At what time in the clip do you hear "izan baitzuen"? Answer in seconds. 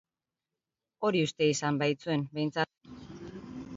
1.51-2.27